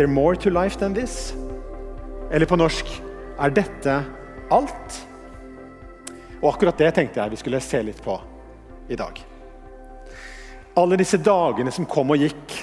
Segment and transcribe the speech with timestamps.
[0.00, 1.34] there more to life than this?
[2.30, 2.88] Eller på norsk
[3.40, 3.94] Er dette
[4.50, 4.96] alt?
[6.40, 8.14] Og akkurat det tenkte jeg vi skulle se litt på
[8.88, 9.18] i dag.
[10.80, 12.54] Alle disse dagene som kom og gikk,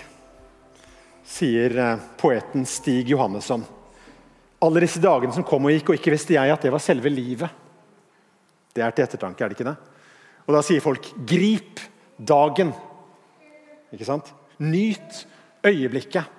[1.28, 3.66] sier eh, poeten Stig Johannesson.
[4.66, 7.12] Alle disse dagene som kom og gikk, og ikke visste jeg at det var selve
[7.14, 7.50] livet.
[8.74, 9.76] Det er til ettertanke, er det ikke det?
[10.48, 11.82] Og da sier folk 'grip
[12.18, 12.74] dagen'.
[13.94, 14.34] Ikke sant?
[14.58, 15.26] Nyt
[15.66, 16.37] øyeblikket.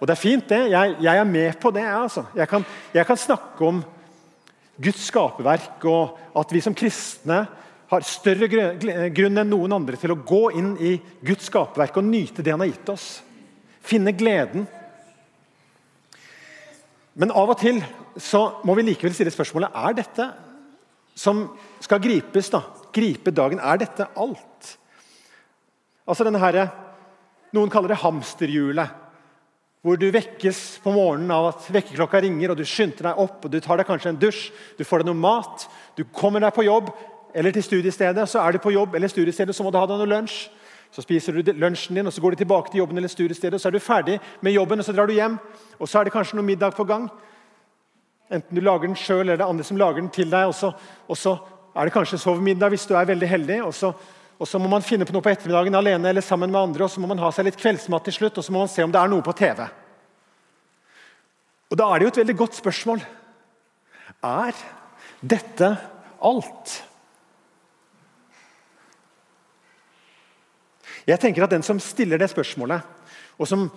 [0.00, 0.60] Og det er fint, det.
[0.72, 1.84] Jeg, jeg er med på det.
[1.84, 2.24] Altså.
[2.36, 2.64] Jeg, kan,
[2.94, 3.82] jeg kan snakke om
[4.80, 7.42] Guds skaperverk, og at vi som kristne
[7.90, 10.94] har større grunn enn noen andre til å gå inn i
[11.26, 13.08] Guds skaperverk og nyte det han har gitt oss.
[13.84, 14.64] Finne gleden.
[17.20, 17.82] Men av og til
[18.20, 20.28] så må vi likevel stille spørsmålet er dette
[21.18, 21.42] som
[21.82, 22.62] skal gripes, da,
[22.94, 24.70] gripe dagen, er dette alt?
[26.08, 26.62] Altså denne her,
[27.50, 28.99] Noen kaller det hamsterhjulet.
[29.80, 33.52] Hvor du vekkes på morgenen av at vekkerklokka ringer, og du skynder deg opp og
[33.52, 35.64] du tar deg kanskje en dusj, du får deg noe mat,
[35.96, 36.90] du kommer deg på jobb
[37.32, 38.26] eller til studiestedet.
[38.28, 40.50] Så er du på jobb eller studiestedet, så må du ha deg noe lunsj.
[40.90, 43.54] Så spiser du lunsjen din, og så går du tilbake til jobben eller studiestedet.
[43.54, 45.38] og Så er du ferdig med jobben, og så drar du hjem.
[45.78, 47.06] Og så er det kanskje noe middag på gang.
[48.30, 50.50] Enten du lager den sjøl, eller det er andre som lager den til deg.
[50.50, 51.36] Og så,
[51.76, 53.62] er det kanskje sovemiddag hvis du er veldig heldig.
[53.62, 53.92] og så
[54.40, 56.90] og så må man finne på noe på ettermiddagen alene eller sammen med andre, og
[56.90, 58.92] så må man ha seg litt kveldsmat til slutt, og så må man se om
[58.92, 59.66] det er noe på TV.
[61.70, 63.02] Og Da er det jo et veldig godt spørsmål.
[64.24, 64.62] Er
[65.20, 65.68] dette
[66.24, 66.72] alt?
[71.04, 72.80] Jeg tenker at Den som stiller det spørsmålet,
[73.36, 73.68] og som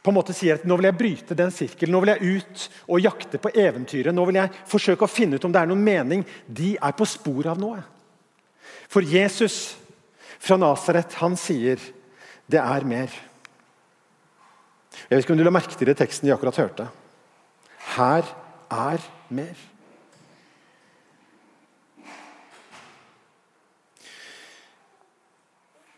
[0.00, 2.68] på en måte sier at nå vil jeg bryte den sirkelen, nå vil jeg ut
[2.86, 5.82] og jakte på eventyret, nå vil jeg forsøke å finne ut om det er noen
[5.84, 7.82] mening, de er på sporet av noe.
[8.88, 9.79] For Jesus
[10.40, 11.80] fra Nasaret, han sier
[12.50, 13.12] det er mer.
[15.06, 16.86] Jeg vet ikke om du la merke til det teksten de akkurat hørte.
[17.94, 18.26] Her
[18.70, 19.66] er mer.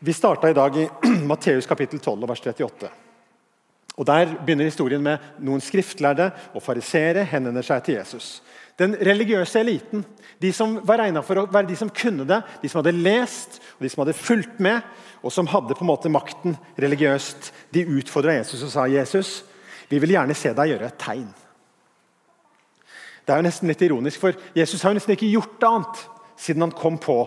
[0.02, 0.88] Vi starta i dag i
[1.30, 2.90] Matteus kapittel 12 vers 38.
[3.96, 8.40] Og Der begynner historien med noen skriftlærde og fariseere henvender seg til Jesus.
[8.80, 10.04] Den religiøse eliten,
[10.40, 13.60] de som var regna for å være de som kunne det, de som hadde lest
[13.76, 14.80] og de som hadde fulgt med,
[15.22, 19.42] og som hadde på en måte makten religiøst, de utfordra Jesus og sa Jesus,
[19.92, 21.28] vi vil gjerne se deg gjøre et tegn.
[23.22, 26.00] Det er jo nesten litt ironisk, for Jesus har jo nesten ikke gjort annet
[26.40, 27.18] siden han kom på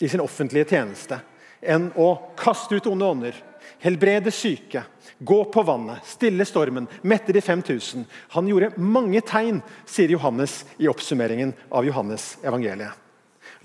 [0.00, 1.18] i sin offentlige tjeneste,
[1.60, 3.42] enn å kaste ut onde ånder,
[3.84, 4.82] helbrede syke,
[5.18, 8.04] gå på vannet, stille stormen, mette de 5000.
[8.34, 12.92] Han gjorde mange tegn, sier Johannes i oppsummeringen av Johannes evangeliet.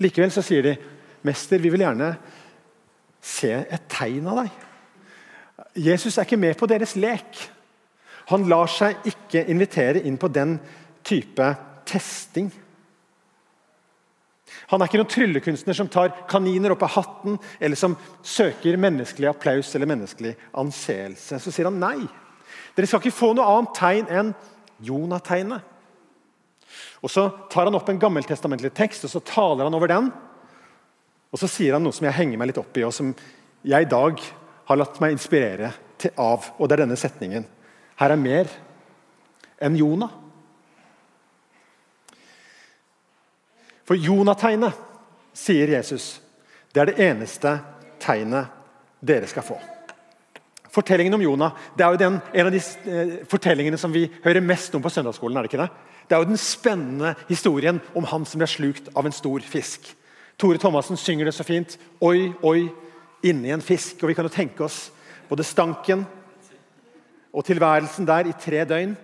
[0.00, 0.76] Likevel så sier de,
[1.22, 2.14] 'Mester, vi vil gjerne
[3.20, 4.66] se et tegn av deg.'
[5.76, 7.50] Jesus er ikke med på deres lek.
[8.30, 10.58] Han lar seg ikke invitere inn på den
[11.04, 11.46] type
[11.86, 12.50] testing.
[14.70, 19.30] Han er ikke noen tryllekunstner som tar kaniner opp av hatten, eller som søker menneskelig
[19.32, 21.40] applaus eller menneskelig anseelse.
[21.42, 22.06] Så sier han nei.
[22.76, 24.32] Dere skal ikke få noe annet tegn enn
[24.80, 25.66] Jonategnet.
[27.02, 30.10] Og Så tar han opp en gammeltestamentlig tekst og så taler han over den.
[31.32, 33.12] Og Så sier han noe som jeg henger meg litt opp i, og som
[33.66, 34.22] jeg i dag
[34.70, 35.72] har latt meg inspirere
[36.14, 36.52] av.
[36.58, 37.46] Og det er denne setningen.
[38.00, 38.52] Her er mer
[39.60, 40.14] enn Jonah.
[43.90, 44.76] For Jonategnet,
[45.34, 46.20] sier Jesus,
[46.70, 47.56] det er det eneste
[47.98, 48.52] tegnet
[49.02, 49.56] dere skal få.
[50.70, 54.46] Fortellingen om Jonah det er jo den, en av de eh, fortellingene som vi hører
[54.46, 55.40] mest om på søndagsskolen.
[55.40, 55.68] er Det ikke det?
[56.06, 59.90] Det er jo den spennende historien om han som ble slukt av en stor fisk.
[60.38, 61.74] Tore Thomassen synger det så fint.
[61.98, 62.68] Oi, oi,
[63.26, 64.04] inni en fisk.
[64.04, 64.92] Og Vi kan jo tenke oss
[65.26, 66.06] både stanken
[67.34, 68.94] og tilværelsen der i tre døgn.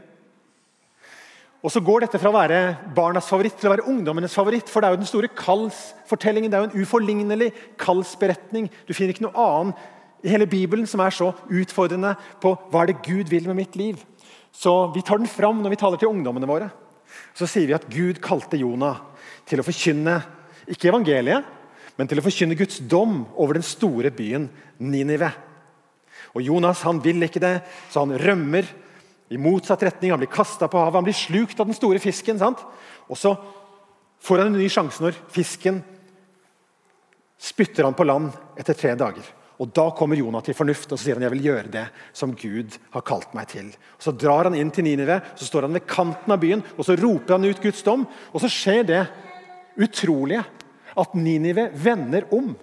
[1.66, 2.58] Og så går dette fra å være
[2.94, 4.68] barnas favoritt til å være ungdommenes favoritt.
[4.70, 6.52] For det er jo den store kallsfortellingen.
[6.52, 7.48] Det er jo en uforlignelig
[7.82, 8.68] kallsberetning.
[8.86, 9.80] Du finner ikke noe annet
[10.22, 13.74] i hele Bibelen som er så utfordrende på hva er det Gud vil med mitt
[13.78, 13.98] liv.
[14.54, 16.70] Så Vi tar den fram når vi taler til ungdommene våre.
[17.34, 19.02] Så sier vi at Gud kalte Jonah
[19.46, 20.20] til å forkynne
[20.70, 21.44] ikke evangeliet,
[21.98, 24.46] men til å forkynne Guds dom over den store byen
[24.78, 25.32] Ninive.
[26.36, 27.56] Og Jonas han vil ikke det,
[27.90, 28.70] så han rømmer
[29.28, 30.12] i motsatt retning.
[30.12, 32.38] Han blir kasta på havet, han blir slukt av den store fisken.
[32.38, 32.62] Sant?
[33.10, 33.34] Og så
[34.22, 35.82] får han en ny sjanse når fisken
[37.36, 39.26] spytter han på land etter tre dager.
[39.56, 41.86] Og Da kommer Jonah til fornuft og så sier han, jeg vil gjøre det
[42.16, 43.70] som Gud har kalt meg til.
[43.96, 46.84] Og Så drar han inn til Ninive, så står han ved kanten av byen og
[46.84, 48.04] så roper han ut Guds dom.
[48.32, 49.02] Og så skjer det
[49.80, 50.44] utrolige
[50.96, 52.54] at Ninive vender om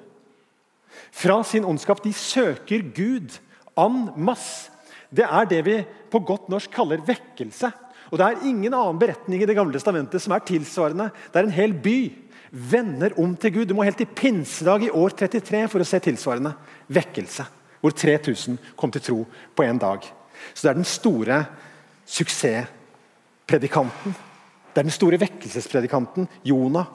[1.14, 2.04] fra sin ondskap.
[2.04, 3.40] De søker Gud
[3.78, 4.73] en masse.
[5.14, 5.78] Det er det vi
[6.12, 7.72] på godt norsk kaller vekkelse.
[8.12, 11.12] Og Det er ingen annen beretning i Det gamle testamentet som er tilsvarende.
[11.32, 12.12] Det er en hel by
[12.52, 13.68] vender om til Gud.
[13.68, 16.54] Du må helt til pinsedag i år 33 for å se tilsvarende
[16.88, 17.46] vekkelse.
[17.82, 19.26] Hvor 3000 kom til tro
[19.56, 20.14] på én dag.
[20.54, 21.46] Så det er den store
[22.06, 24.16] suksesspredikanten.
[24.74, 26.86] Det er den store vekkelsespredikanten Jonah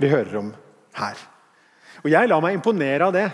[0.00, 0.54] vi hører om
[0.98, 1.16] her.
[2.04, 3.30] Og Jeg lar meg imponere av det.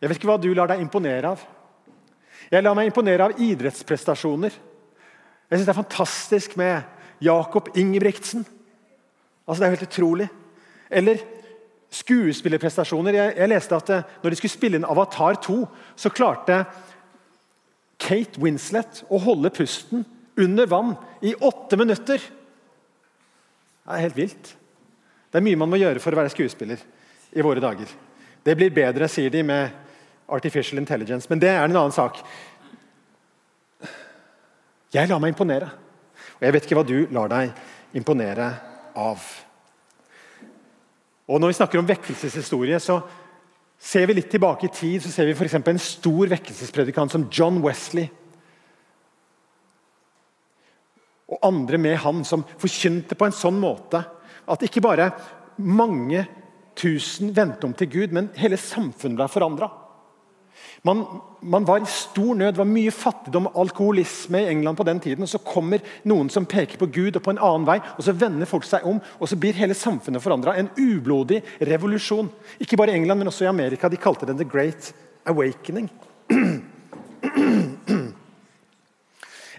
[0.00, 1.40] Jeg vet ikke hva du lar deg imponere av.
[2.52, 4.52] Jeg lar meg imponere av idrettsprestasjoner.
[4.52, 6.82] Jeg synes Det er fantastisk med
[7.24, 8.44] Jakob Ingebrigtsen.
[9.46, 10.28] Altså, Det er jo helt utrolig.
[10.90, 11.22] Eller
[11.92, 13.14] skuespillerprestasjoner.
[13.14, 15.58] Jeg, jeg, leste at eh, når de skulle spille inn Avatar 2,
[15.96, 16.64] så klarte
[18.00, 20.04] Kate Winslet å holde pusten
[20.36, 22.20] under vann i åtte minutter.
[23.82, 24.56] Det er helt vilt.
[25.32, 26.80] Det er mye man må gjøre for å være skuespiller
[27.32, 27.88] i våre dager.
[28.44, 29.91] Det blir bedre, sier de, med
[30.34, 32.20] artificial intelligence, men det er en annen sak.
[34.92, 35.70] Jeg lar meg imponere.
[36.38, 37.52] Og jeg vet ikke hva du lar deg
[37.96, 38.48] imponere
[38.98, 39.24] av.
[41.28, 42.98] Og Når vi snakker om vekkelseshistorie, så
[43.78, 45.02] ser vi litt tilbake i tid.
[45.02, 48.10] så ser vi for En stor vekkelsespredikant som John Wesley.
[51.28, 54.04] Og andre med han som forkynte på en sånn måte
[54.46, 55.12] at ikke bare
[55.56, 56.26] mange
[56.76, 59.70] tusen vendte om til Gud, men hele samfunnet ble forandra.
[60.82, 61.04] Man,
[61.40, 65.00] man, var i stor nød, det var mye fattigdom og alkoholisme i England på den
[65.00, 65.22] tiden.
[65.22, 65.78] og Så kommer
[66.10, 68.82] noen som peker på Gud og på en annen vei, og så vender folk seg
[68.90, 68.98] om.
[69.20, 70.56] og Så blir hele samfunnet forandra.
[70.58, 72.32] En ublodig revolusjon.
[72.58, 73.88] Ikke bare i England, men også i Amerika.
[73.88, 74.90] De kalte det The Great
[75.24, 75.90] Awakening.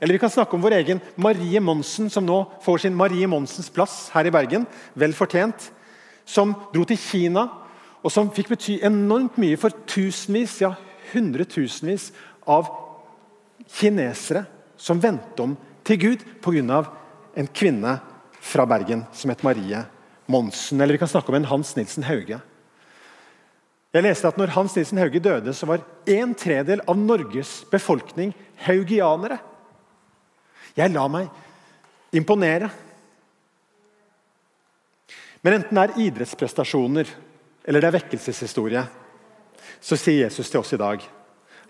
[0.01, 3.71] Eller vi kan snakke om vår egen Marie Monsen, som nå får sin Marie Monsens
[3.71, 4.67] plass her i Bergen.
[4.99, 5.71] Vel fortjent.
[6.25, 7.47] Som dro til Kina,
[8.03, 10.75] og som fikk bety enormt mye for tusenvis, ja
[11.11, 12.11] hundretusenvis
[12.49, 12.69] av
[13.69, 14.45] kinesere
[14.77, 16.83] som vendte om til Gud pga.
[17.35, 17.99] en kvinne
[18.39, 19.83] fra Bergen som het Marie
[20.27, 20.81] Monsen.
[20.81, 22.39] Eller vi kan snakke om en Hans Nilsen Hauge.
[23.93, 28.33] Jeg leste at når Hans Nilsen Hauge døde, så var en tredel av Norges befolkning
[28.65, 29.37] haugianere.
[30.75, 31.29] Jeg lar meg
[32.13, 32.69] imponere.
[35.43, 37.09] Men enten det er idrettsprestasjoner
[37.63, 38.83] eller det er vekkelseshistorie,
[39.81, 41.03] så sier Jesus til oss i dag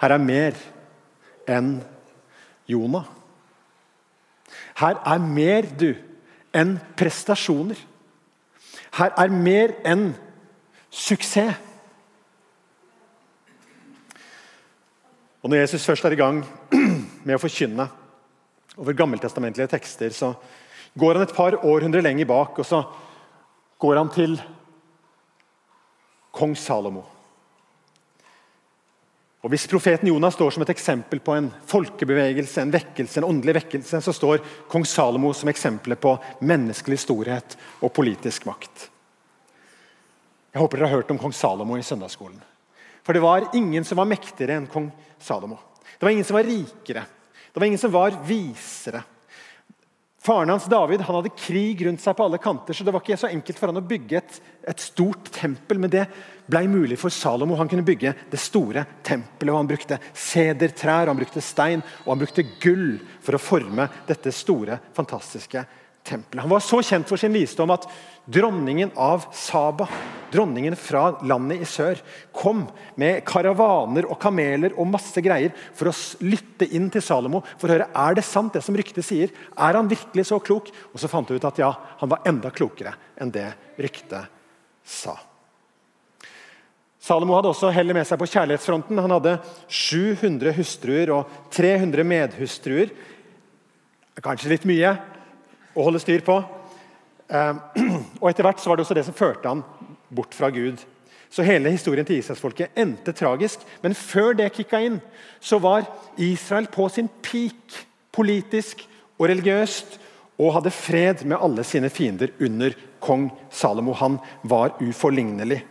[0.03, 0.57] her er mer
[1.47, 1.77] enn
[2.67, 3.05] Jonah.
[4.75, 5.93] Her er mer, du,
[6.51, 7.79] enn prestasjoner.
[8.97, 10.09] Her er mer enn
[10.91, 11.55] suksess.
[15.43, 16.43] Og Når Jesus først er i gang
[17.25, 17.87] med å forkynne
[18.79, 20.33] over gammeltestamentlige tekster, så
[20.99, 22.83] går han et par århundrer lenger bak, og så
[23.79, 24.37] går han til
[26.35, 27.03] kong Salomo.
[29.43, 33.57] Og Hvis profeten Jonas står som et eksempel på en folkebevegelse, en vekkelse, en åndelig
[33.57, 34.39] vekkelse, så står
[34.71, 36.13] kong Salomo som eksempelet på
[36.47, 38.87] menneskelig storhet og politisk makt.
[40.53, 42.39] Jeg håper dere har hørt om kong Salomo i søndagsskolen.
[43.03, 44.87] For det var ingen som var mektigere enn kong
[45.19, 45.59] Salomo.
[45.91, 47.03] Det var ingen som var rikere.
[47.51, 49.03] Det var ingen som var visere.
[50.23, 53.17] Faren hans David han hadde krig rundt seg på alle kanter, så det var ikke
[53.19, 54.37] så enkelt for han å bygge et,
[54.71, 55.81] et stort tempel.
[55.83, 56.05] Men det
[56.47, 57.57] ble mulig for Salomo.
[57.59, 59.51] Han kunne bygge det store tempelet.
[59.51, 64.31] og Han brukte sedertrær, han brukte stein og han brukte gull for å forme dette
[64.31, 66.43] store, fantastiske tempelet tempelet.
[66.43, 67.87] Han var så kjent for sin visdom at
[68.25, 69.87] dronningen av Saba,
[70.31, 71.99] dronningen fra landet i sør,
[72.35, 72.65] kom
[72.99, 77.77] med karavaner og kameler og masse greier for å lytte inn til Salomo for å
[77.77, 79.33] høre er det sant det som ryktet sier.
[79.55, 80.71] Er han virkelig så klok?
[80.93, 84.31] Og Så fant hun ut at ja, han var enda klokere enn det ryktet
[84.83, 85.15] sa.
[87.03, 88.99] Salomo hadde også hellet med seg på kjærlighetsfronten.
[89.03, 89.33] Han hadde
[89.67, 92.93] 700 hustruer og 300 medhustruer.
[94.23, 94.93] Kanskje litt mye,
[95.73, 96.39] å holde styr på.
[97.33, 97.61] Ehm,
[98.21, 99.63] og Etter hvert så var det også det som førte han
[100.13, 100.81] bort fra Gud.
[101.33, 103.63] Så hele historien til Israelsfolket endte tragisk.
[103.81, 104.99] Men før det kicka inn,
[105.41, 105.87] så var
[106.21, 107.79] Israel på sin peak
[108.13, 108.85] politisk
[109.17, 109.97] og religiøst
[110.37, 113.95] og hadde fred med alle sine fiender under kong Salomo.
[113.97, 115.63] Han var uforlignelig.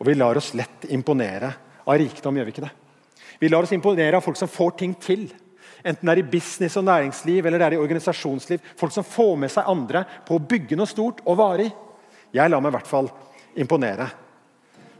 [0.00, 1.52] Og Vi lar oss lett imponere
[1.84, 2.74] av rikdom, gjør vi ikke det?
[3.40, 5.28] Vi lar oss imponere av folk som får ting til.
[5.84, 8.62] Enten det er i business og næringsliv eller det er i organisasjonsliv.
[8.80, 11.68] Folk som får med seg andre på å bygge noe stort og varig.
[12.32, 13.10] Jeg lar meg i hvert fall
[13.60, 14.08] imponere.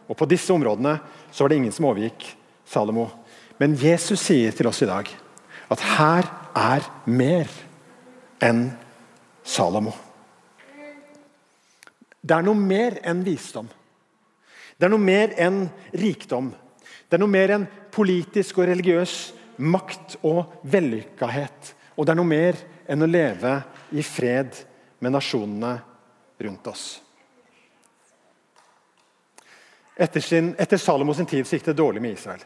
[0.05, 0.99] Og På disse områdene
[1.33, 2.27] så var det ingen som overgikk
[2.69, 3.09] Salomo.
[3.57, 5.09] Men Jesus sier til oss i dag
[5.73, 7.49] at her er mer
[8.45, 8.67] enn
[9.45, 9.95] Salomo.
[12.25, 13.67] Det er noe mer enn visdom.
[14.77, 15.65] Det er noe mer enn
[15.97, 16.53] rikdom.
[17.09, 19.17] Det er noe mer enn politisk og religiøs
[19.57, 21.75] makt og vellykkahet.
[21.95, 22.59] Og det er noe mer
[22.91, 23.55] enn å leve
[23.95, 24.57] i fred
[24.99, 25.77] med nasjonene
[26.45, 26.85] rundt oss.
[29.95, 32.43] Etter, sin, etter Salomos tid gikk det dårlig med Israel.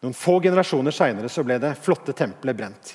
[0.00, 2.92] Noen få generasjoner seinere ble det flotte tempelet brent.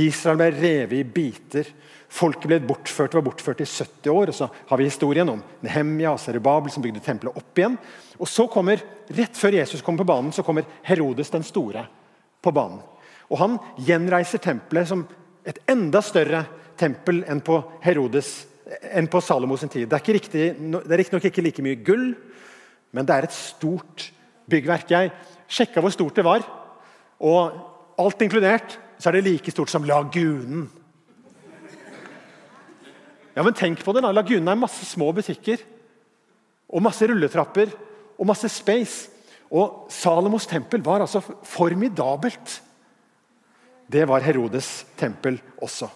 [0.00, 1.68] Israel ble revet i biter.
[2.12, 4.32] Folket ble bortført var bortført i 70 år.
[4.32, 7.78] og Så har vi historien om Nehemja og Serubabel som bygde tempelet opp igjen.
[8.18, 11.86] Og så kommer, Rett før Jesus kommer på banen, så kommer Herodes den store
[12.42, 12.80] på banen.
[13.28, 15.04] Og Han gjenreiser tempelet som
[15.48, 16.44] et enda større
[16.78, 18.46] tempel enn på Herodes
[18.92, 19.88] enn på Salomos tid.
[19.88, 22.10] Det er, riktig, det ikke like mye gull,
[22.92, 24.10] men det er et stort
[24.48, 24.90] byggverk.
[24.92, 25.12] Jeg
[25.48, 26.44] sjekka hvor stort det var,
[27.18, 27.56] og
[27.98, 30.68] alt inkludert så er det like stort som Lagunen.
[33.36, 35.62] Ja, men tenk på det da, Lagunen er masse små butikker,
[36.68, 37.70] og masse rulletrapper
[38.18, 39.08] og masse space.
[39.54, 42.58] Og Salomos tempel var altså formidabelt.
[43.88, 45.88] Det var Herodes tempel også.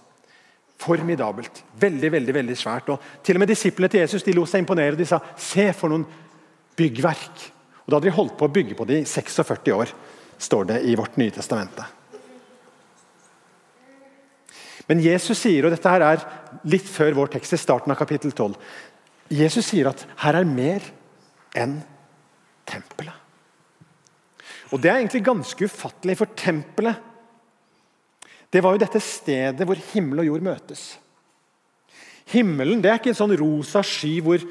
[0.81, 1.63] Formidabelt.
[1.81, 2.89] Veldig veldig, veldig svært.
[2.89, 4.97] Og til og med Disiplene til Jesus de lot seg imponere.
[4.97, 6.07] og De sa se for noen
[6.77, 7.49] byggverk.
[7.85, 9.93] Og Da hadde de holdt på å bygge på det i 46 år,
[10.39, 11.85] står det i vårt nye testamente.
[14.89, 16.25] Men Jesus sier, og dette her er
[16.69, 18.57] litt før vår tekst, i starten av kapittel 12
[19.33, 20.85] Jesus sier at her er mer
[21.57, 21.79] enn
[22.69, 23.22] tempelet.
[24.73, 27.09] Og Det er egentlig ganske ufattelig, for tempelet
[28.52, 30.81] det var jo dette stedet hvor himmel og jord møtes.
[32.33, 34.43] Himmelen det er ikke en sånn rosa sky hvor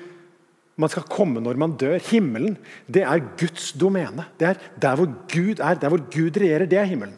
[0.81, 1.99] man skal komme når man dør.
[2.09, 2.55] Himmelen
[2.89, 4.25] det er Guds domene.
[4.41, 6.65] Det er der hvor Gud er, der hvor Gud regjerer.
[6.69, 7.17] Det er himmelen.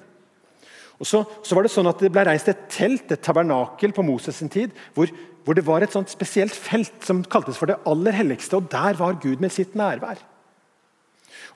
[0.99, 4.05] Og så, så, var Det sånn at det ble reist et telt, et tabernakel, på
[4.05, 5.09] Moses' sin tid, hvor,
[5.43, 8.59] hvor, det var et sånt spesielt felt som kaltes for det aller helligste.
[8.59, 10.21] og Der var Gud med sitt nærvær.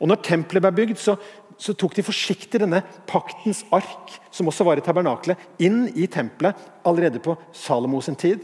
[0.01, 1.15] Og når tempelet ble bygd, så,
[1.57, 6.57] så tok de forsiktig denne paktens ark, som også var i tabernakelet, inn i tempelet
[6.87, 8.43] allerede på Salomos tid.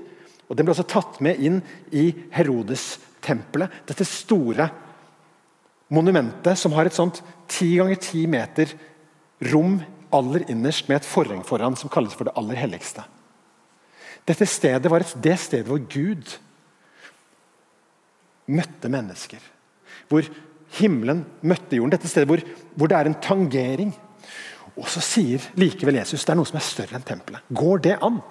[0.49, 1.61] Og Den ble også tatt med inn
[1.95, 3.83] i Herodes-tempelet.
[3.89, 4.69] Dette store
[5.93, 7.21] monumentet som har et sånt
[7.51, 8.71] ti ganger ti meter
[9.51, 9.79] rom
[10.13, 13.03] aller innerst med et forheng foran som kalles for det aller helligste.
[14.27, 16.37] Dette stedet var et, det stedet hvor Gud
[18.53, 19.41] møtte mennesker.
[20.11, 20.27] Hvor
[20.79, 21.93] himmelen møtte jorden.
[21.93, 22.43] Dette stedet hvor,
[22.75, 23.93] hvor det er en tangering.
[24.73, 27.45] Og så sier likevel Jesus det er noe som er større enn tempelet.
[27.53, 28.21] Går det an?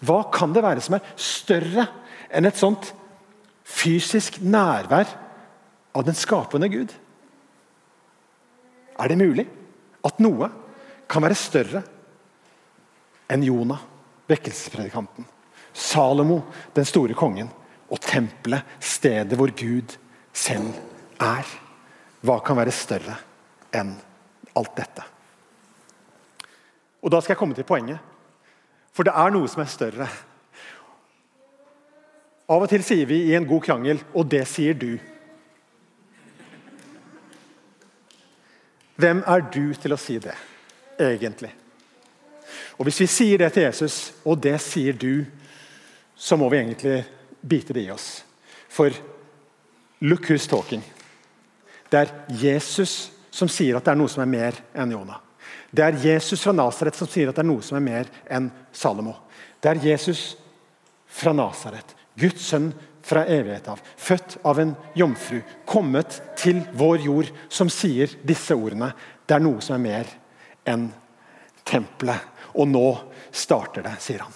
[0.00, 1.84] Hva kan det være som er større
[2.32, 2.94] enn et sånt
[3.68, 5.10] fysisk nærvær
[5.92, 6.94] av den skapende Gud?
[9.00, 9.46] Er det mulig
[10.06, 10.48] at noe
[11.10, 11.82] kan være større
[13.30, 13.82] enn Jonah,
[14.30, 15.26] vekkelsespredikanten,
[15.76, 16.40] Salomo,
[16.74, 17.50] den store kongen,
[17.90, 19.96] og tempelet, stedet hvor Gud
[20.32, 20.72] selv
[21.20, 21.46] er.
[22.20, 23.16] Hva kan være større
[23.74, 23.94] enn
[24.56, 25.06] alt dette?
[27.00, 27.98] Og Da skal jeg komme til poenget.
[28.92, 30.08] For det er noe som er større.
[32.50, 34.98] Av og til sier vi i en god krangel 'og det sier du'.
[38.96, 40.34] Hvem er du til å si det,
[40.98, 41.54] egentlig?
[42.78, 45.24] Og Hvis vi sier det til Jesus, og det sier du,
[46.16, 47.04] så må vi egentlig
[47.40, 48.24] bite det i oss.
[48.68, 48.92] For
[50.00, 50.82] look who's talking.
[51.90, 55.18] Det er Jesus som sier at det er noe som er mer enn Jonah.
[55.70, 58.50] Det er Jesus fra Nasaret som sier at det er noe som er mer enn
[58.74, 59.14] Salomo.
[59.62, 60.34] Det er Jesus
[61.10, 62.70] fra Nasaret, Guds sønn
[63.06, 68.92] fra evighet av, født av en jomfru, kommet til vår jord, som sier disse ordene.
[69.26, 70.12] Det er noe som er mer
[70.68, 70.90] enn
[71.66, 72.28] tempelet.
[72.58, 72.86] Og nå
[73.30, 74.34] starter det, sier han.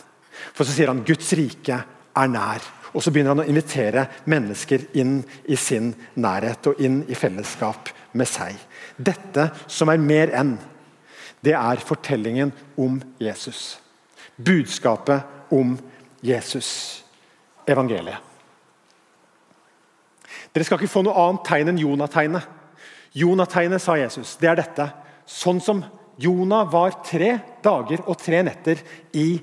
[0.55, 1.81] For så sier han Guds rike
[2.17, 2.65] er nær.
[2.95, 5.17] Og så begynner han å invitere mennesker inn
[5.51, 8.55] i sin nærhet og inn i fellesskap med seg.
[8.97, 10.55] Dette som er mer enn,
[11.45, 13.81] det er fortellingen om Jesus.
[14.37, 15.75] Budskapet om
[16.25, 16.71] Jesus.
[17.67, 18.21] Evangeliet.
[20.55, 22.47] Dere skal ikke få noe annet tegn enn Jonategnet.
[23.15, 24.87] Jonategnet, sa Jesus, det er dette.
[25.27, 25.83] Sånn som
[26.21, 27.33] Jonah var tre
[27.65, 28.83] dager og tre netter
[29.19, 29.41] i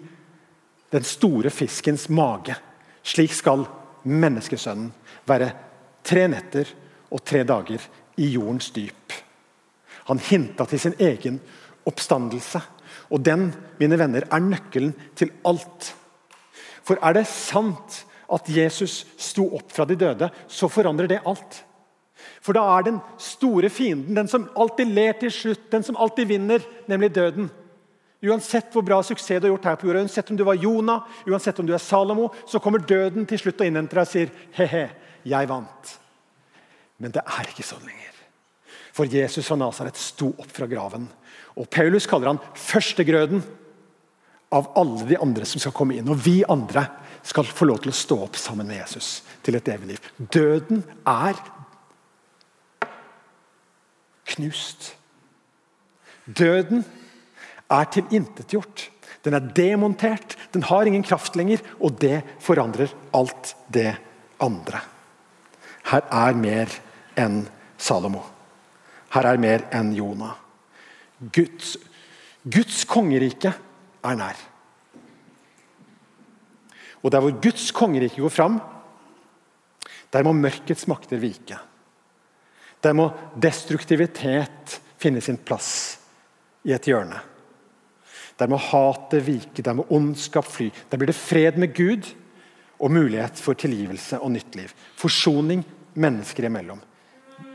[0.91, 2.55] den store fiskens mage.
[3.03, 3.65] Slik skal
[4.03, 4.91] menneskesønnen
[5.29, 5.51] være
[6.03, 6.69] tre netter
[7.11, 7.83] og tre dager
[8.21, 9.15] i jordens dyp.
[10.09, 11.39] Han hinta til sin egen
[11.87, 12.61] oppstandelse.
[13.11, 15.91] Og den mine venner, er nøkkelen til alt.
[16.83, 21.63] For er det sant at Jesus sto opp fra de døde, så forandrer det alt.
[22.41, 26.29] For da er den store fienden, den som alltid ler til slutt, den som alltid
[26.29, 27.49] vinner, nemlig døden,
[28.21, 31.07] Uansett hvor bra suksess du har gjort her på jorda, uansett om du var Jonah,
[31.25, 34.33] uansett om du er Salomo, så kommer døden til slutt og innhenter deg og sier
[34.57, 34.83] he-he,
[35.25, 35.95] jeg vant.
[37.01, 38.19] Men det er ikke sånn lenger.
[38.93, 41.07] For Jesus fra Nasaret sto opp fra graven.
[41.57, 43.41] Og Paulus kaller han førstegrøden
[44.53, 46.11] av alle de andre som skal komme inn.
[46.11, 46.85] Og vi andre
[47.25, 50.09] skal få lov til å stå opp sammen med Jesus til et evig liv.
[50.17, 51.39] Døden er
[54.35, 54.91] knust.
[56.25, 56.85] Døden
[57.71, 58.89] er tilintetgjort.
[59.21, 63.93] Den er demontert, den har ingen kraft lenger, og det forandrer alt det
[64.41, 64.81] andre.
[65.91, 66.73] Her er mer
[67.19, 67.43] enn
[67.81, 68.23] Salomo.
[69.13, 70.37] Her er mer enn Jonah.
[71.21, 71.75] Guds,
[72.41, 73.51] Guds kongerike
[74.01, 74.37] er nær.
[77.01, 78.59] Og der hvor Guds kongerike går fram,
[80.11, 81.57] der må mørkets makter vike.
[82.81, 85.99] Der må destruktivitet finne sin plass
[86.65, 87.30] i et hjørne.
[88.41, 90.71] Der må hatet vike, der må ondskap fly.
[90.89, 92.07] Der blir det fred med Gud
[92.81, 94.71] og mulighet for tilgivelse og nytt liv.
[94.97, 95.61] Forsoning
[95.93, 96.81] mennesker imellom.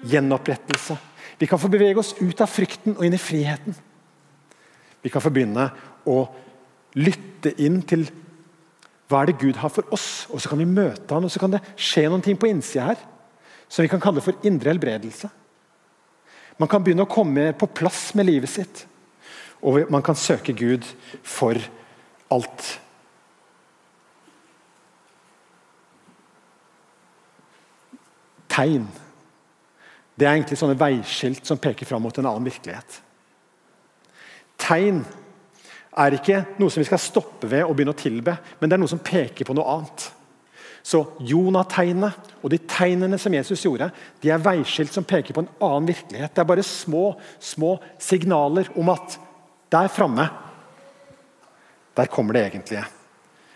[0.06, 0.94] Gjenopprettelse.
[1.40, 3.74] Vi kan få bevege oss ut av frykten og inn i friheten.
[5.02, 5.68] Vi kan få begynne
[6.06, 6.20] å
[6.96, 8.06] lytte inn til
[9.06, 11.42] hva er det Gud har for oss, og så kan vi møte han, og så
[11.42, 13.02] kan det skje noen ting på innsida her
[13.68, 15.28] som vi kan kalle for indre helbredelse.
[16.58, 18.86] Man kan begynne å komme på plass med livet sitt.
[19.62, 20.84] Og man kan søke Gud
[21.24, 21.56] for
[22.30, 22.80] alt.
[28.48, 28.86] Tegn.
[30.16, 33.00] Det er egentlig sånne veiskilt som peker fram mot en annen virkelighet.
[34.60, 35.02] Tegn
[35.96, 38.82] er ikke noe som vi skal stoppe ved og begynne å tilbe, men det er
[38.82, 40.06] noe som peker på noe annet.
[40.86, 43.88] Så Jonah-tegnet og de tegnene som Jesus gjorde,
[44.22, 46.30] de er veiskilt som peker på en annen virkelighet.
[46.32, 47.08] Det er bare små,
[47.42, 49.16] små signaler om at
[49.72, 50.28] der framme,
[51.96, 52.84] der kommer det egentlige.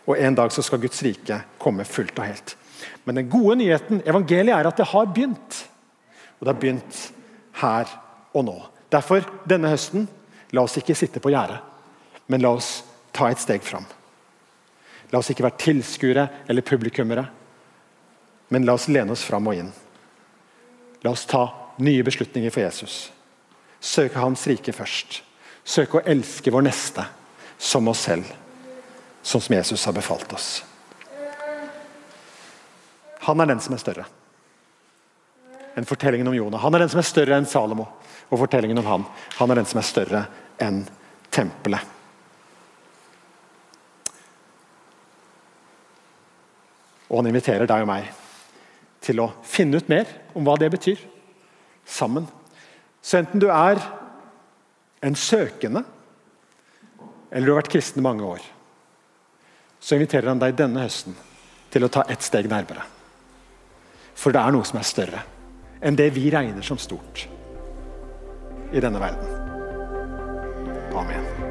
[0.07, 2.57] Og En dag så skal Guds rike komme fullt og helt.
[3.05, 5.69] Men den gode nyheten evangeliet er at det har begynt.
[6.39, 7.13] Og det har begynt
[7.61, 7.87] her
[8.35, 8.57] og nå.
[8.91, 10.09] Derfor, denne høsten,
[10.51, 11.61] la oss ikke sitte på gjerdet,
[12.27, 12.81] men la oss
[13.15, 13.87] ta et steg fram.
[15.13, 17.27] La oss ikke være tilskuere eller publikummere,
[18.51, 19.71] men la oss lene oss fram og inn.
[21.05, 21.47] La oss ta
[21.79, 23.11] nye beslutninger for Jesus.
[23.81, 25.23] Søke Hans rike først.
[25.71, 27.05] Søke å elske vår neste
[27.61, 28.27] som oss selv,
[29.23, 30.49] sånn som Jesus har befalt oss.
[33.29, 34.07] Han er den som er større
[35.79, 36.61] enn fortellingen om Jonah.
[36.65, 37.87] Han er den som er større enn Salomo
[38.31, 39.05] og fortellingen om han.
[39.39, 40.25] Han er den som er større
[40.61, 40.83] enn
[41.31, 41.85] tempelet.
[47.11, 48.11] Og han inviterer deg og meg
[49.03, 51.01] til å finne ut mer om hva det betyr,
[51.87, 52.29] sammen.
[53.03, 53.81] Så enten du er
[55.01, 55.83] en søkende,
[57.31, 58.45] eller du har vært kristen i mange år,
[59.81, 61.17] så inviterer han deg denne høsten
[61.73, 62.85] til å ta ett steg nærmere.
[64.15, 65.23] For det er noe som er større
[65.81, 67.25] enn det vi regner som stort
[68.71, 69.39] i denne verden.
[70.93, 71.50] Amen.